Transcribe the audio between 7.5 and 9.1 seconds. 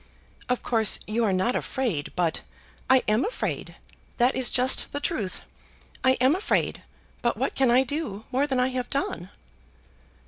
can I do more than I have